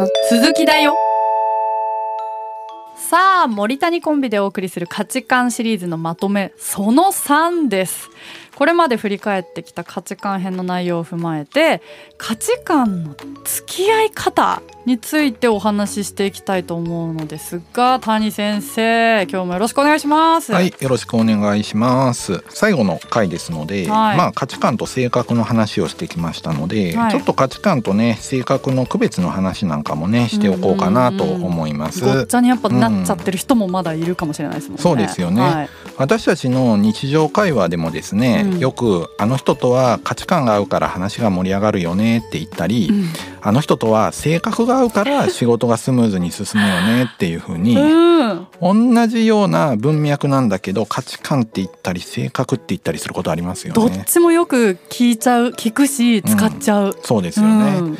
[0.00, 0.96] の鈴木だよ。
[2.96, 8.08] さあ森谷コンビでお送りする価値観シリーズのまとめその3です。
[8.60, 11.80] これまで振り返ってきた価値観編の内容を踏まえて
[12.18, 20.52] 価値観の付き合い方についてお話ししていきたいと思うのですが谷先生今日もよろしくお願いします。
[20.52, 22.44] はいよろしくお願いします。
[22.50, 32.04] 最後の回ですので、はい、まあ価値観と性格の話をしてきましたので、はい、ちょっと価値観とね性格の区別の話なんかもねしておこうかなと思います。
[32.04, 43.04] ごっちゃにやっぱなっちゃってる人もまだいるかもしれないですもんね、そうですよね、はい、私たちの日常会話でもですね、うん、よくあの人とは価値観が合うから話が盛り上がるよねって言ったり、うん、
[43.40, 47.76] あの人とは性格が合うから仕事がスムーズに進むよねっていうふうに、
[48.60, 53.74] 同じような文脈なんだけど価値観って言ったり性格って言ったりすることありますよね。
[53.74, 57.96] どっちもよく聞いちゃう聞くし使っちゃう、うん、そうですよね。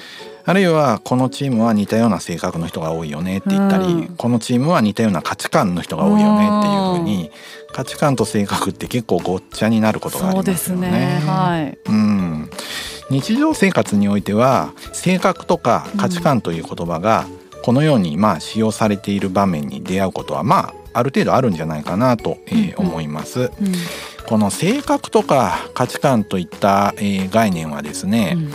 [0.50, 7.30] あるいはこのチームは似たような性格の人が多いよねって言ったり、うん、このチームは似たような価値観の人が多いよねっていうふうに
[7.72, 10.90] 価値観と性格って結構ごっちゃになることがありますよね。
[10.90, 11.22] ね。
[11.24, 12.50] はい、うん。
[13.10, 17.26] 日常生活においては性格とか価値観という言葉が
[17.62, 23.38] このようにまあ使用されている場面に出会うことはまあある程度あるんじゃないかなと、えー、思います。
[23.38, 23.74] うんうん、
[24.26, 28.52] この性格とか価値観といった、えー、概念はですね、うん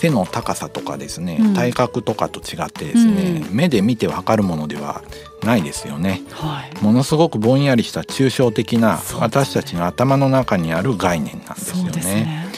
[0.00, 5.02] 背の高さとかですね、うん、体格とかと違ってですね、うん、目で見てわかるものでは
[5.42, 12.48] ないですよね、はい、ものすごくぼんやりした抽象的な私たちの頭の中にある概念なんですよね。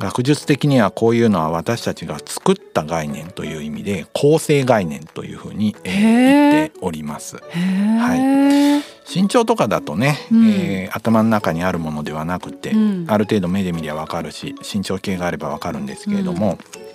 [0.00, 7.36] 学術的にはこういうのは私たちが作った概念という意味で構成概念というふうに、えー、言っております。
[7.36, 8.82] は
[9.12, 16.87] い、身長とかだとね、うん、えー、頭の中にあるものではなくて、うん、ある程度目で見りゃわかるし身長計があればわかるんですけれども、うん、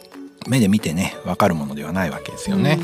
[0.47, 2.79] 目で見てねわかるものではないわけですよね。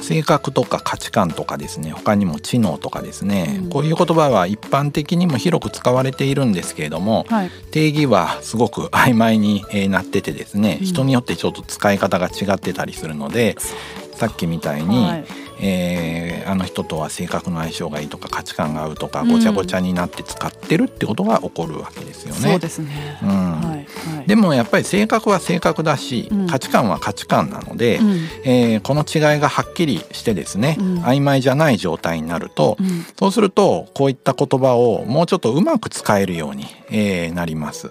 [0.00, 13.56] 性格とか価値観とかですね他にも知能とかですね、うん、こういう言葉は一般的にも広く使われているんですけれども、はい、定義はすごく曖昧になっててですね、うん、人によってちょっと使い方が違ってたりするので、
[14.14, 15.24] さっきみたいに、はい
[15.66, 22.40] えー、あの人とは性格の相性がいいとか価値観が合うとかごちゃごちゃになって使ってるってことが起こるわけですよね。
[22.50, 23.28] そうですね、うん。
[23.28, 32.76] はいはい、でもやっぱり性格は性格だし、うん、価値観は価値観なので、うん、えー、この違いがはっきりしてですね、うん、曖昧じゃない状態になると、
[33.18, 37.90] そうするとこういった言葉をもうちょっとうまく使えるように、えー、なります。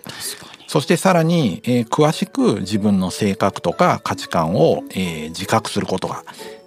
[0.67, 6.23] そしてさらに、えー、詳しく自分の性格とか価値観を、えー、自覚することが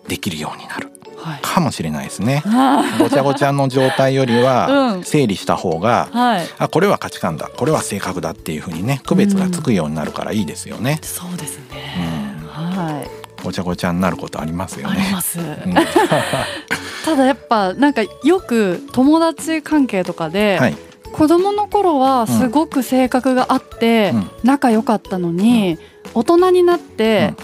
[0.09, 0.96] できるようになる。
[1.43, 2.43] かもしれないですね、
[2.99, 7.49] ごちゃごちゃの状態よりは整理した方が、うんはい、あこれは価値観だ。
[7.55, 11.01] これは性格だっていうふうにね区別がつくようになるからいいですよね。
[11.03, 13.27] うん、そうですね、うん、はい。
[13.43, 14.97] ごちゃごちゃになることありますよね。
[15.01, 15.39] あります。
[17.05, 20.77] ただやっぱなんかよく友達関係とかで、はい、
[21.13, 24.13] 子供の頃はすごく性格があって
[24.43, 25.79] 仲良かったのに、
[26.15, 27.35] 大人になって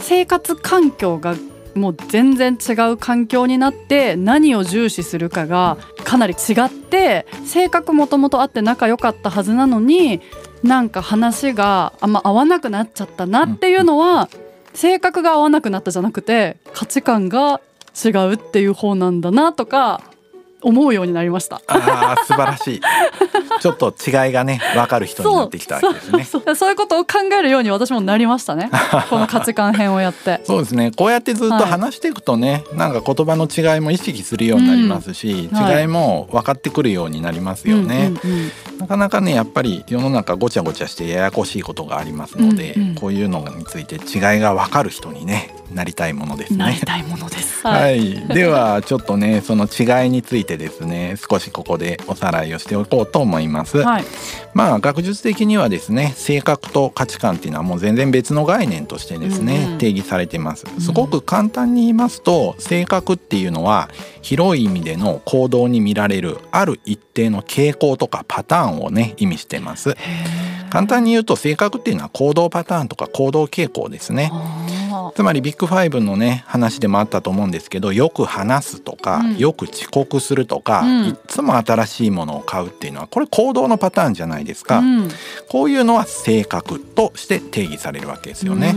[0.00, 1.34] 生活環境が
[1.74, 10.20] もう全然違う環境になって何を重視するかがかなり違って性格もともとあって仲良かったはずなのに
[10.62, 14.28] なんか話があんま合わなくなっちゃったなっていうのは
[14.74, 17.60] 性格が合わなくなったじゃなくて価値観が
[18.04, 20.02] 違うっていう方なんだなとか
[20.62, 21.62] 思うようになりました。
[21.66, 22.80] ああ素晴らしい。
[23.60, 26.24] ちょっと違いがね分かる人になってきたわけですね。
[26.54, 28.70] そういうことを考えるように私もなりましたね。
[29.10, 30.40] この価値観編をやって。
[30.44, 30.90] そうですね。
[30.96, 38.12] こうやってずっと話していくとね、はい、なんか言葉の違いも意識するようになりますし、うんはい、違いも分かってくるようになりますよね。
[38.22, 46.58] うんうんうん、なかなかねやっぱり世の中ごちゃごちゃしてややこしいことがありますので、うんうん、こういうのについて違いが分かる人にねなりたいものですね。
[46.58, 47.60] なりたいものです。
[47.66, 53.78] はい、ではちょっとねその違いについてですね少しここでおさらいをしておこうと思います。
[53.78, 54.04] はい、
[54.54, 60.66] まあ学術的にはですね性格と価値観っていうのはもう全然別の概念としてですね、うんうん、定義されています。
[60.78, 63.90] すごく簡単に言いますと性格っていうのは
[64.22, 69.96] 広い意味での行動に見られるある一定の傾向とかパターンをね意味してます。
[70.70, 74.30] 簡単に言うと性格っていうのは行動パターンとか行動傾向ですね。
[75.14, 85.08] つまりビッグファイブのね話でもあったと思うんですけどよく話すとか、うん、よく遅刻するとか、うん、いつも新しいものを買うっていうのはこれ行動のパターンじゃないですか、うん、
[85.48, 88.74] こういうのは性格として定義されるわけですよね。、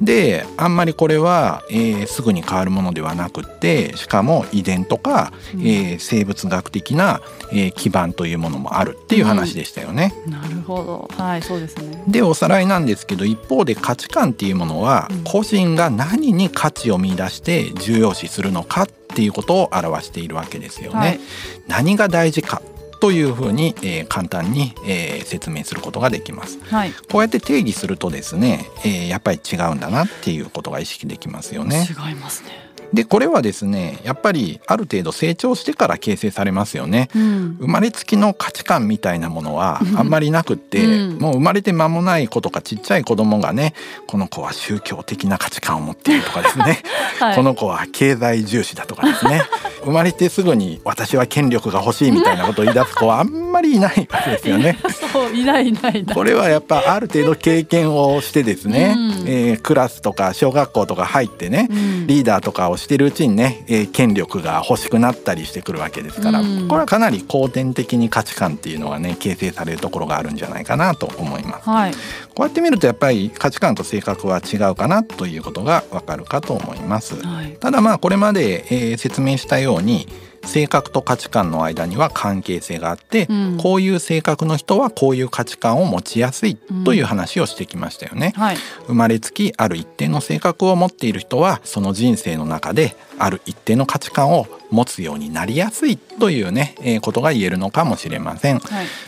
[0.00, 7.20] であんまりこれは、えー、すぐに変わるものではなくてしかも遺伝とか、うん、えー、生物学的な、
[7.52, 10.14] えー、基盤というものもあるっていう話でしたよね。
[10.26, 11.10] うん、なるほど。
[11.16, 12.02] はいそうですね。
[12.08, 20.98] でおさらいなんですけど一方で価値観っていうものは、個人が何に価値を見出して重要視するのかっていうことを表しているわけですよね。
[20.98, 21.20] はい、
[21.68, 22.62] 何が大事か
[23.04, 31.86] というふうに、えー、簡単に、えー、説明することができます、はい、こうやって定義するとですね、えー、やっぱり違うんだなっていうことが意識できますよね。
[31.86, 43.74] 違いますねでこれはですねやっぱりある程度成長してから形成されますよね、うん、生まれつきの価値観みたいなものはあんまりなくって、うん、もう生まれて間もない子とかちっちゃい子供がね
[44.06, 46.82] この子は宗教的な価値観を持っているとかですね、
[47.18, 49.42] はい、この子は経済重視だとかですね。
[49.84, 54.78] 生まれてすぐに私は権力が欲しいみたいなことを言い出す子はあんまりいないわけですよね。
[55.12, 71.68] そういないいないこれはやっぱある程度経験をしてですね、うん、えー、クラスとか小学校とか入ってね、うん、リーダーとかをしてるうちにね、えー、権力が欲しくなったりしてくるわけですから、うん、これはかなり後天的に価値観っていうのはね形成されるところがあるんじゃないかなと思います。
[71.68, 71.98] はい、こ
[72.38, 77.16] うやって見るとやっぱり価値観と性格は違うかなということがわかるかと思います。
[77.24, 80.08] はい、ただまあこれまで、えー、説明したように
[80.46, 88.56] 性格と価値観の間には関係性があって、うん、こういう性格の人はこういう価値観を持ちやすいという話をしてきましたよね、うんはい、
[88.86, 98.60] 生まれつきある一定の性格を持っている人はその人生の中である一定の価値観を持つようになりやすいというね、えー、ことが言えるのかもしれません。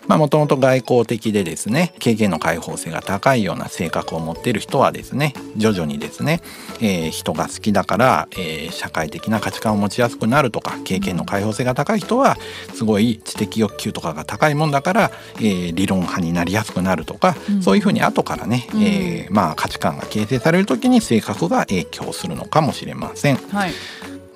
[0.06, 6.40] まあもともと外交的でですね経験の開放性が高いような性格を持っている人はですね徐々にですね、
[6.80, 12.36] えー、人が好きだから、えー、社会的な価値観を持ちやすくなるとか経験の開放性が高い人は
[12.74, 23.36] すごい知的欲求とかが高いもんだから、えー、理論派になりやすくなるとか、うん、そういうふうに後からね、うん、えー、まあ価値観が形成される時に性格が影響するのかもしれません。
[23.36, 23.72] はい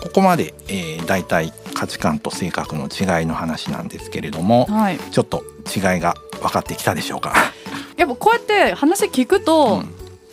[0.02, 7.34] ここまで、えー、大体価値観と性格の違いの話なんですけれども、はい、ちょっと違いが分かってきたでしょうか？
[7.98, 9.82] やっぱこうやって話聞くと、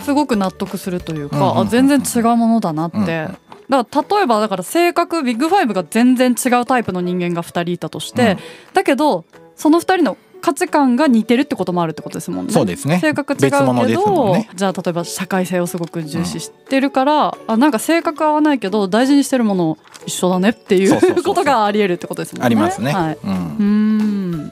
[0.03, 3.27] すごく納得するというか、あ全然違うものだなって。
[3.69, 8.37] だから例えばだから性格ビッグファイブが全然違うタイプの人間が2人いたとして、うん、
[8.73, 9.25] だけど
[9.55, 12.53] その2人の価値観が似てるってこともあるってことですもんね。
[12.53, 12.99] そうですね。
[12.99, 22.45] 性格違うけど、ね、じゃあ例えば社会性をすごく重視してるから、うん、あなんか性格合わないけど大事にしてるもの一緒だねっていうことがあり得るってことですもんね。
[22.45, 22.91] ありますね。
[22.91, 23.96] はい、うん、うん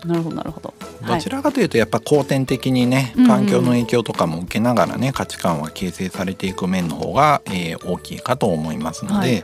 [0.06, 0.74] なるほどなるほど。
[1.07, 9.44] どちらかというとやっぱ後天的にね環境の影響とかも受けながらね価値観は形成されていく面の方が、えー、大きいかと思いますので、はいはい、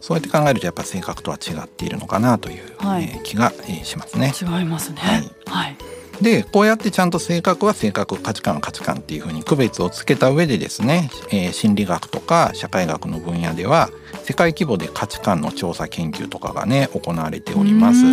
[0.00, 4.32] そうやって考えるとやっぱ性格とは違っているのかなという、はい、えー、気が、えー、しますね。
[4.40, 4.98] 違いますね。
[4.98, 5.76] はい、はい
[6.20, 13.90] でこうやってちゃんと性格は性格価値観は価値観っていうふうに区別をつけた上でですね、えー、心理学とか社会学の分野では
[14.24, 18.04] 世界規模で価値観の調査研究とかがね行われております。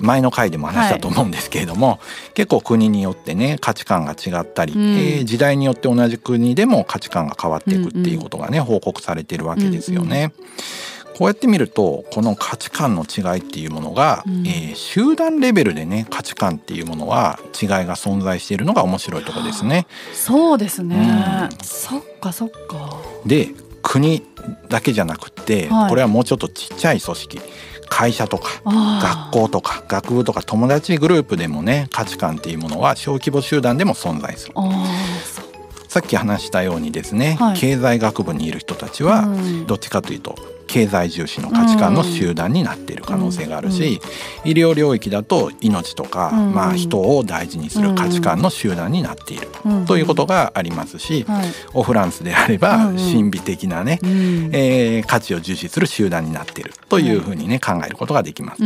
[0.00, 1.98] 前の回でも話したと思うんですけれども、はい、
[2.34, 8.64] 結構国によってね価値観が違ったり、うん、えー、時代によって同じ国でも価値観が変わっていくっていうことがね、うん。
[8.64, 10.32] うん、報告されてるわけですよね。
[10.38, 10.58] うんうん
[11.18, 19.88] こうやって見るとこの価値観の違いっていうものが、うん、えー、集団レベルでね価値観っていうものは違いが存在しているのが面白いところですね。
[20.12, 22.98] そうですね、うん、そっかそっか。
[23.26, 23.48] で
[23.88, 24.22] 国
[24.68, 27.40] だけじゃなくて、はい、これはもうちょっとちっちゃい組織。
[27.90, 34.54] 会社とか学校とか学部とか友達グループでもね価値観っていうものは小規模集団でも存在する。
[35.88, 39.26] さっき話したようにですね、はい、経済学部にいる人たちは
[39.66, 40.36] どっちかというと
[40.68, 44.00] 経済重視の価値観の集団になっている可能性があるし、
[44.44, 49.48] 医療領域だと命とか、まあ、人を大事にする価値観の集団になっている
[49.86, 51.26] ということがありますし、
[51.74, 53.98] オフランスであれば神秘的なね、
[54.52, 58.62] えー、価値を重視する集団になっているというふうにね考えることができます。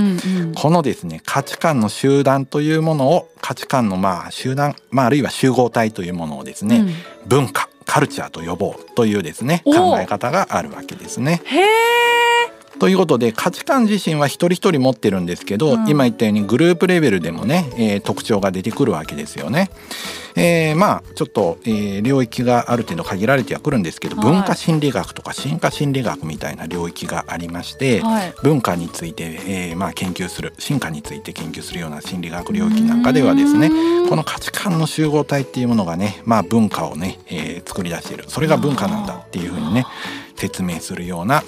[0.55, 6.85] このですね価値観の集団というものを価値観のまあ集団、まあ、あるいは集合体というものをですね、
[7.27, 11.41] 文化カルチャーと呼ぼうというですね考え方があるわけですね。
[11.45, 11.61] へ
[12.79, 19.71] ということで価値観自身は一人一人持ってるんですけど、うん、今言ったようにグループレベルでもね、えー、特徴が出てくるわけですよね。
[20.35, 33.69] えー、まあちょっと、えー、領域がある程度限られてはくるんですけど、はい、文化心理学とか進化心理学みたいな領域がありまして、はい、文化について、えーまあ、研究する進化について研究するような心理学領域なんかではですね
[34.09, 38.25] この価値観の集合体っていうものがね、まあ、文化をね、えー、作り出している。
[38.29, 39.87] それが文化なんだっていうふうにね
[40.43, 41.45] 説明するような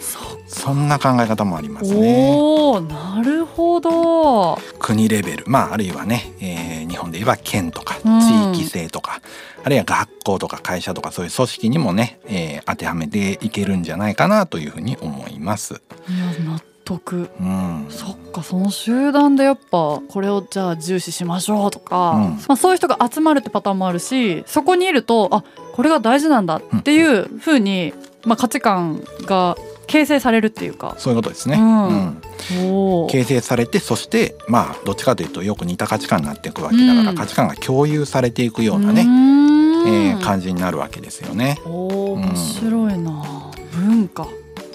[0.47, 2.31] そんな考え方もありますね。
[2.33, 4.57] おなるほど。
[4.79, 9.21] 国レベル、まあ、あるいはね、えー、日本で言えば県とか地域性とか、
[9.65, 15.83] あるいは学校とか会社とかそういう組織にもね、えー、当てはめていけるんじゃないかなというふうに思います。
[16.09, 27.93] いや納得、うん、そっかその集団でやっぱこれをじゃあ重視しましょうとか、うん、まあ、そういう人が集まるってパターンもあるしそこにいるとあこれが大事なんだっていうふうに、
[28.25, 30.95] まあ、価値観が形成されるっていうか。
[30.99, 33.07] そういうことですね、うん。
[33.09, 41.59] 形成されてそしてまあどっちかというとよく似た価値観になっていくわけだから、価値観が共有されていくようなね、えー、感じになるわけですよね。
[41.65, 44.27] お面白いな、文化。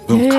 [0.08, 0.38] 文化、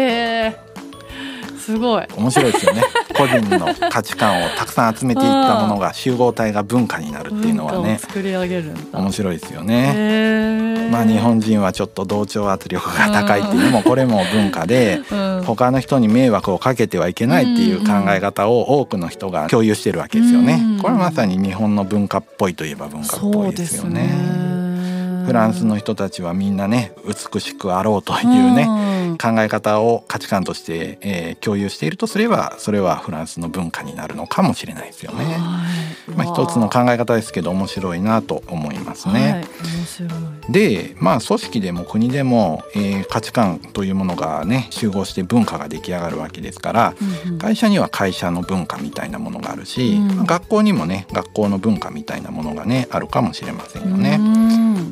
[1.70, 2.06] すごい。
[2.16, 2.82] 面白いですよね。
[3.16, 7.98] 個人の価値観をたくさん集めていったものが集合体が文化になるっていうのはね。
[7.98, 10.88] 作り上げる面白いですよね。
[10.90, 15.00] まあ日本人はちょっと同調圧力が高いっていうのも これも文化で、
[15.46, 20.60] 他の人に迷惑をかけてはいけないっていう考え方を多くの人が共有してるわけですよね。
[20.82, 24.50] これはまさに日本の文化っぽいといえば文化っぽいですよね。
[25.26, 35.38] フランスの人たちはみんなね美しくあろうというね、うん、考え方を価値観として、えー、共有しているとすればそれはフランスの文化になるのかもしれないですよね。
[36.16, 39.32] まあ、一つの考え方ですけど面白いなと思いますね。
[39.32, 46.94] はい、でまあ組織でも国でも、えー、価値観というものがね集合して文化が出来上がるわけですから、
[47.26, 54.20] うんうん、会社には会社の文化みたいなものがあるし、うん、学校にもね学校の文化みたいなものがねあるかもしれませんよね。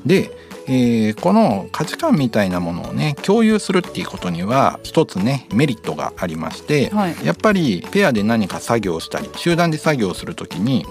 [0.04, 10.84] でえー、この価値観みたいなものをね共有するっていうことには一つねメリットがありまして、はい、やっぱりペアで何か作業をしたり集団で作業をする時に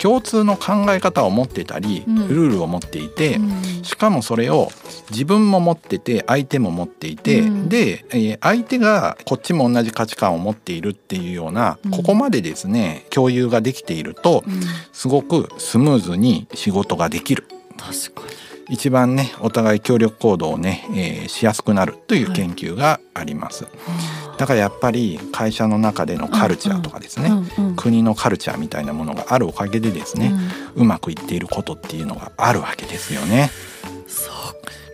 [0.00, 4.70] 共通の考え方を持ってたり、うん、ルールを持っていて、うん、しかもそれを
[5.10, 14.44] 自分も持ってて相手も持っていて、うん、で、えー、相手がこっちも同じ価値観を持っているっていうような、ここまでですね共有ができていると、
[14.92, 17.46] すごくスムーズに仕事ができる。
[17.76, 23.70] 確かに一番ねお互い協力行動をね、えー、しやすくなるという研究があります、は
[24.36, 27.28] い、だからやっぱり会社の中でのカルチャーとかですね、
[27.58, 30.32] うんうん、国のカルチャーみたいなものがあるおかげでですね、
[30.76, 33.50] うん、うまくいっていることっていうのがあるわけですよね。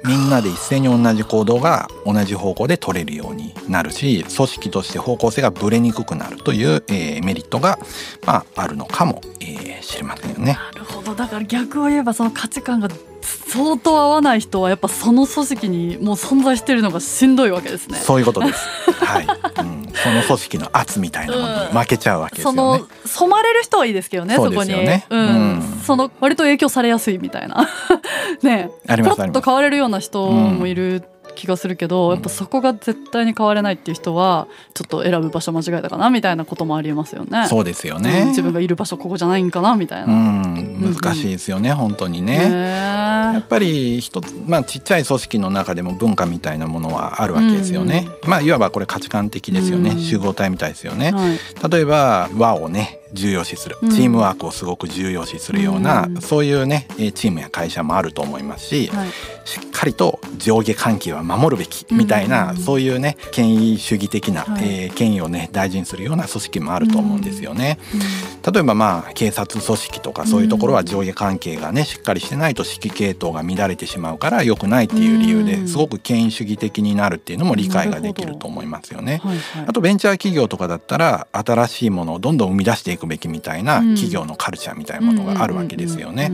[0.05, 7.79] みんなで一斉に同じ行動が同じ方向で取れるようになるし組織として方向性がぶれにくくなるという、えー、メリットが、
[8.25, 10.55] まあ、あるのかも、えー、知れませんよね。
[10.55, 11.15] なるほど。
[11.15, 12.89] だから逆を言えばその価値観が
[13.23, 17.99] 相当合わない人はやっぱその組織にもう存在してるのがしんどいわけですね。
[17.99, 18.69] そういうことです。
[19.05, 22.57] はい、うん、その組織の圧みたいなものに負けちゃうわけですよね。
[22.57, 25.25] その染まれる人はいいですけどね、そこに、ね、うん、う
[25.59, 27.69] ん、その割と影響されやすいみたいな。
[28.43, 29.17] ね、あります。
[29.17, 31.03] ちょっと変われるような人もいる。
[31.35, 37.47] 気がするけど、やっぱそこが絶対に変われないっていう人はちょっと選ぶ場所間違えたかなみたいなこともありますよね。
[37.49, 40.13] そうですよね、自分がいる場所ここじゃないんかなみたいな。
[40.13, 42.51] 難しいですよね、うん、本当にね。
[42.51, 48.09] やっぱり一つまあちっちゃい組織の中でも文化みたいなものはあるわけですよね。
[48.23, 51.13] うん、まあいわばこれ価値観的ですよね、集合体みたいですよね。
[51.13, 51.39] はい、
[51.71, 59.09] 例えば和をね重要視する、チームワークをすごく重要視するような、うん、そういうねチームや会社もあると思いますし、はい、
[59.45, 67.79] しっかりと上下関係は守るべきみたいな、うん、そういうね権威主義的な、はい、えー、権威をね大事にするような組織もあると思うんですよね。
[67.95, 79.21] うん、例えばまあ警察組織とかそういうところは上下関係がねしっかりしてないと指揮系統が乱れてしまうから良くないっていう理由ですごく権威主義的になるっていうのも理解ができると思いますよね。
[79.23, 86.31] はいはい、あとベンチャー企業とかだったら新しいものをどんどん生み出していくべきみたいな企業のカルチャーみたいなものがあるわけですよね。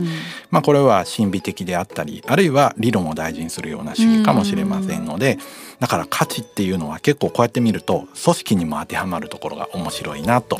[0.51, 5.39] まあこれは神秘的であったりあるいは理論を大事にするような主義かもしれませんので
[5.79, 10.59] だから価値っていうのは結構こうやって見ると組織にも当てはまるところが面白いなと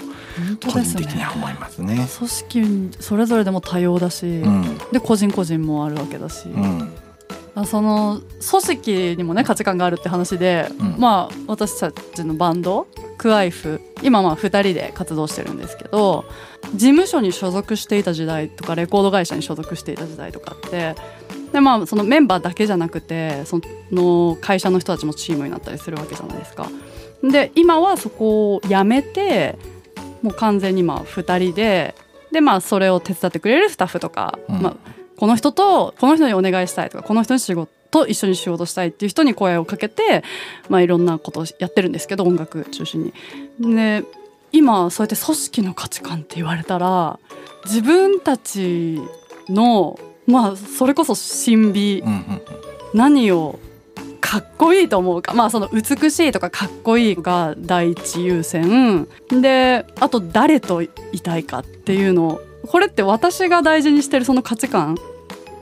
[0.66, 2.08] 個人的には思いますね。
[2.08, 6.50] すね組織それぞれでも多様だし、うん、で個人個人もあるわけだし。
[6.50, 6.94] うん
[7.66, 12.88] その組織にもね価値観があるって話で、うん、まあ私たちのバンド
[13.18, 16.26] クワイフ今まあ2人で活動してるんですけど
[16.76, 20.96] 事務所に所属していた時代とかレコード会社に所属していた時代とかって
[21.52, 23.60] でまあそのメンバーだけじゃなくてそ
[23.92, 26.70] の会社の人たちもチームになったりするわけじゃないですか。
[27.24, 29.58] で今はそこをやめて
[30.22, 31.96] もう完全にまあ2人で
[32.32, 34.76] でまあそれを手伝ってくれるスタッフとか、うん、まあ、
[35.18, 40.24] この人とこの人にお願いしたいとかこの人に仕事と一緒に仕事したいっていう人に声をかけて、
[40.70, 43.14] まあ、いろんなことをやってるんですけど音楽中心
[43.60, 43.74] に。
[43.76, 44.04] で
[44.52, 47.20] 今そうやって組織の価値観って言われたら
[47.66, 49.02] 自分たち
[49.50, 52.42] のまあそれこそ神秘、うんうん、
[52.94, 53.60] 何を
[54.22, 55.34] かっこいいと思うか。
[55.34, 59.08] まあその美しいとかかっこいいが第一優先。
[59.30, 60.90] であと誰とい
[61.24, 64.98] たいかっていうのこれって私が大事にしてるその価値観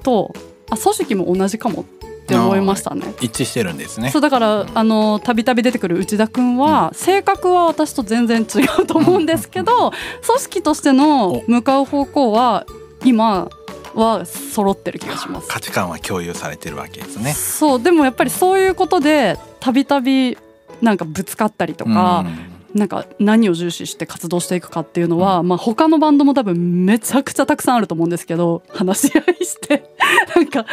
[0.04, 0.34] と
[0.70, 1.86] あ組織も同じかもっ
[2.28, 3.14] て思いましたね。
[3.22, 4.10] 一致してるんですね。
[4.10, 9.92] そうだからあのたびたび出てくる内田君は、うん、性格は私と全然違うと思うんですけど、
[10.26, 12.66] 組織としての向かう方向は
[13.04, 13.48] 今
[13.94, 15.48] は揃ってる気がします。
[15.48, 17.32] 価値観は共有されてるわけですね。
[17.34, 20.36] そうでもやっぱりそういうことでたびたび
[20.82, 29.90] なんかぶつかったりとか、うん、なんか何を重視して活動していくかっていうのは、うん、まあ他のバンドも多分めちゃくちゃたくさんあると思うんですけど 話し合いして
[30.36, 30.66] なんか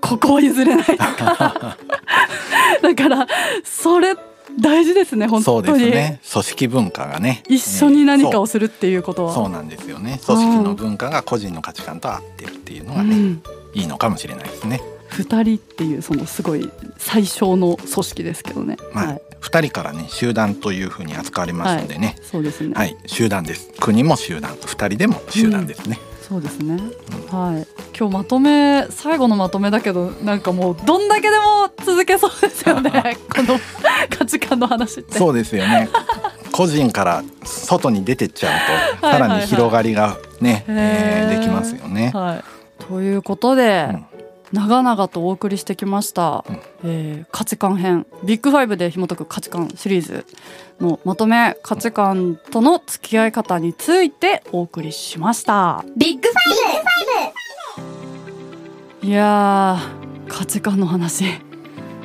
[0.00, 1.76] ここを譲れないとか。
[2.82, 3.26] だから
[3.64, 4.16] それ
[4.58, 5.66] 大事ですね本当に。
[5.66, 6.20] そうですね。
[6.30, 7.42] 組織文化がね。
[7.48, 10.20] 一緒に何かをするっていうことは、そうなんですよね。
[10.26, 13.42] 組織の文化が個人の価値観と合ってるっていうのがね、うん、
[13.74, 14.82] いいのかもしれないですね。
[15.08, 22.72] 二人っていうそのすごい最小の組織ですけどね、まあ、はい、2人からね集団というふうに扱われますのでね、はい、そうですね。
[22.74, 23.72] はい集団です。
[23.80, 24.52] 国も集団。
[24.54, 26.76] 2人でも集団ですね、うんそうですね、
[27.32, 27.66] うん、はい。
[27.98, 33.18] 今日まとめ最後のまとめだけどなんかもうどんだけでも続けそうですよね。
[33.28, 33.58] この
[34.08, 35.18] 価値観の話って。
[35.18, 35.90] そうですよね。
[36.52, 42.12] 個人から外に出てっちゃうとさらに広がりがね、はいはいはい、えー、できますよね。
[42.14, 44.11] はい、ということで、うん
[44.52, 50.26] 長々とお送りしてきました、うん、えー、価値観編ビッグファイブで紐解く価値観シリーズ
[50.80, 55.84] のまとめ価値観との付き合い方についてお送りしました。
[55.96, 56.38] ビッグファ
[57.80, 57.82] イ
[59.00, 59.06] ブ。
[59.08, 59.78] いや
[60.28, 61.24] 価値観の話。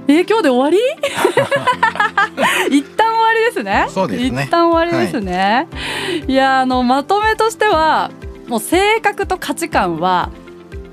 [0.10, 0.77] え今日で終わり？
[2.77, 3.88] 一旦終わりですね。
[3.89, 4.44] そうですね。
[4.46, 8.10] 一旦終わりですね、はい、いやあのまとめとしては
[8.48, 10.32] もう性格と価値観は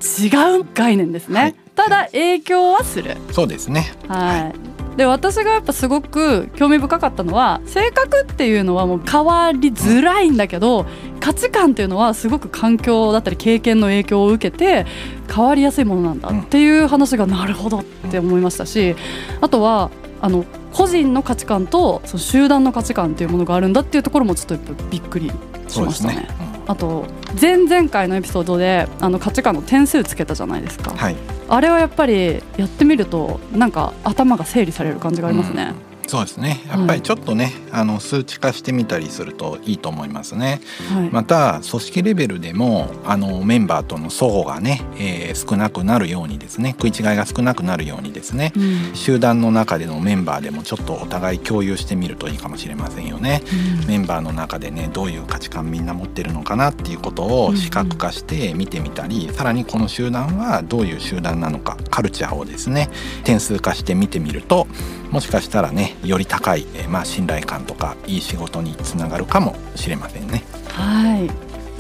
[0.05, 3.17] 違う概念ですね、はい、ただ影響はする。
[3.33, 3.93] そうですね。
[4.07, 4.53] は
[4.95, 10.87] い、で私がやっぱすごく興味深かったのは性格っていうのはもう変わりづらいんだけど
[11.21, 14.87] 価値観っていうのはすごく環境だったり経験の影響を受けて
[15.33, 18.95] 変わりやすいものなんだっていう話がなるほどって思いましたし
[19.41, 25.31] あとはあの個人の価値観とその集団の価値観っていうものがあるんだっていうところもちょっとやっぱびっくり
[25.69, 26.54] しましたね。
[26.67, 27.07] あと
[27.41, 31.17] 前々回のエピソードであの価値観の点数つけたじゃないですか、はい、
[31.49, 35.75] あれはやっぱりやってみるとなんか頭が整理される感じがありますね。
[35.89, 36.63] うんそうですね。
[36.69, 40.61] やっぱりちょっとね、うん、あの数値化してみたりするといいと思いますね、
[40.93, 53.43] はい、また組織レベルでもあのメンバーとの相互がね、えー、少なくなるようにですね食い違いが少なくなるようにですね、うん、集団の中でのメンバーでもちょっとお互い共有してみるといいかもしれませんよね、
[53.83, 62.91] うん、メンバーの中でねどういう価値観みんな持ってるのかなっていうことを視覚化して見てみたり、うん、さらにこの集団はどういう集団なのかカルチャーをですね
[63.25, 64.67] 点数化して見てみると
[65.15, 70.43] もしかしたらねより高い、え、まあ、信頼感とかいい仕事につながるかもしれませんね。
[70.71, 71.31] はい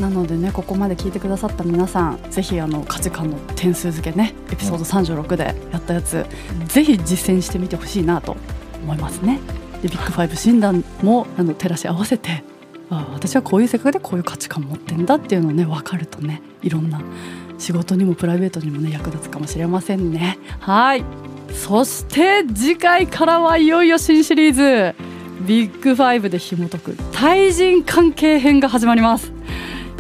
[0.00, 6.24] なのでねここまで聞いてくださった皆さんぜひあの価値観の点数付けねエピソード36でやったやつ、
[6.60, 8.36] うん、ぜひ実践してみてほしいなと
[8.84, 9.40] 思いますね。
[9.82, 12.44] でビッグファイブ診断もあの照らし合わせて
[12.88, 17.02] あ私はこういう世界でこういう価値観持ってんだっていうのをね分かるとねいろんな
[17.58, 20.38] 仕事にもプライベートにもね役立つかもしれませんね。
[20.60, 21.04] はい
[21.54, 24.94] そして次回からはいよいよ新シリーズ。
[25.46, 29.32] ビッグファイブで紐解く対人関係編が始まります。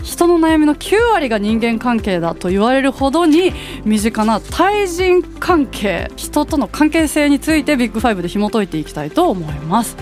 [0.02, 3.52] 人の悩みの9割が人間関係だと言われるほどに
[3.84, 9.96] 身近な対人関係人との関係性についてビッグファイブで紐解いていきたいと思います。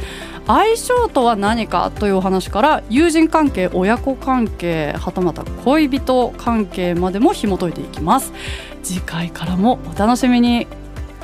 [0.47, 8.33] 相性とは何かというお話から友人関係親子関係はたまた恋人関係までも紐解いていきます。
[8.83, 10.67] 次回からもお楽しみに。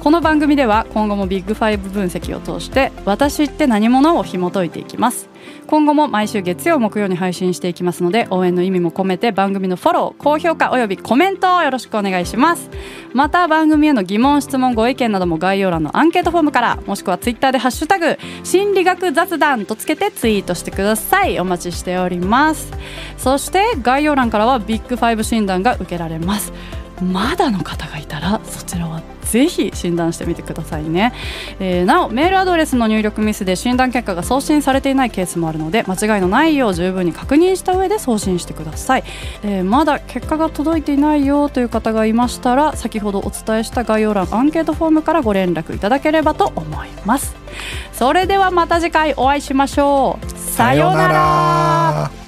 [0.01, 5.29] この番組では今後もビッグファイブ分析を通して私って何者を紐解いていきます。
[5.67, 12.71] 今後も毎週月曜木曜に配信していきますので応援の意味も込めて番組のフォロー高評価およびコメントをよろしくお願いします。
[13.13, 21.41] また番組への疑問質問ご意見なども概要欄のアンケートフォームからもしくはツイッターでハッシュタグ心理学雑談とつけてツイートしてください。
[21.41, 22.73] お待ちしております。
[23.17, 26.53] そして概要欄からはビッグファイブ診断が受けられます。
[27.03, 31.13] まだの方がいたらそちらはぜひ診断してみてくださいね、
[31.61, 39.05] えー、なおメールアドレスの入力ミスで診断結果が送信されていないケースもあるので間違いのないよう十分に確認した上で送信してください、
[39.43, 47.37] えー、まだ結果が届いていないよという方がいましたら先ほどお伝えした概要欄アンケートフォームからご連絡いただければと思います。
[47.93, 50.39] それではまた次回お会いしましょう。
[50.39, 52.28] さようなら。